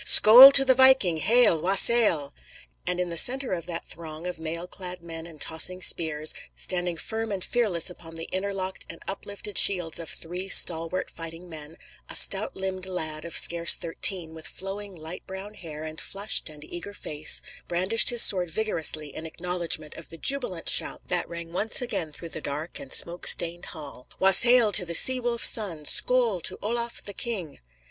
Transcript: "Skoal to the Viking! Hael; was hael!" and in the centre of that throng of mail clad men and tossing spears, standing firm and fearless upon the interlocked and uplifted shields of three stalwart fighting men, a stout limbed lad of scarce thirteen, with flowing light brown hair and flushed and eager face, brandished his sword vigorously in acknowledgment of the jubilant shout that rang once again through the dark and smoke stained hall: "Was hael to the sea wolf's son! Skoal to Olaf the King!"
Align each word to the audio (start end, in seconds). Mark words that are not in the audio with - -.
"Skoal 0.03 0.51
to 0.53 0.65
the 0.65 0.73
Viking! 0.73 1.17
Hael; 1.17 1.61
was 1.61 1.85
hael!" 1.85 2.33
and 2.87 2.99
in 2.99 3.09
the 3.09 3.17
centre 3.17 3.53
of 3.53 3.67
that 3.67 3.85
throng 3.85 4.25
of 4.25 4.39
mail 4.39 4.65
clad 4.65 5.03
men 5.03 5.27
and 5.27 5.39
tossing 5.39 5.79
spears, 5.79 6.33
standing 6.55 6.97
firm 6.97 7.31
and 7.31 7.43
fearless 7.43 7.87
upon 7.87 8.15
the 8.15 8.27
interlocked 8.31 8.83
and 8.89 8.99
uplifted 9.07 9.59
shields 9.59 9.99
of 9.99 10.09
three 10.09 10.49
stalwart 10.49 11.11
fighting 11.11 11.47
men, 11.47 11.77
a 12.09 12.15
stout 12.15 12.55
limbed 12.55 12.87
lad 12.87 13.25
of 13.25 13.37
scarce 13.37 13.75
thirteen, 13.75 14.33
with 14.33 14.47
flowing 14.47 14.95
light 14.95 15.23
brown 15.27 15.53
hair 15.53 15.83
and 15.83 16.01
flushed 16.01 16.49
and 16.49 16.63
eager 16.63 16.95
face, 16.95 17.43
brandished 17.67 18.09
his 18.09 18.23
sword 18.23 18.49
vigorously 18.49 19.13
in 19.15 19.27
acknowledgment 19.27 19.93
of 19.93 20.09
the 20.09 20.17
jubilant 20.17 20.67
shout 20.67 21.07
that 21.09 21.29
rang 21.29 21.53
once 21.53 21.79
again 21.79 22.11
through 22.11 22.29
the 22.29 22.41
dark 22.41 22.79
and 22.79 22.91
smoke 22.91 23.27
stained 23.27 23.65
hall: 23.65 24.07
"Was 24.17 24.41
hael 24.41 24.71
to 24.71 24.83
the 24.83 24.95
sea 24.95 25.19
wolf's 25.19 25.47
son! 25.49 25.85
Skoal 25.85 26.41
to 26.41 26.57
Olaf 26.63 27.03
the 27.05 27.13
King!" 27.13 27.59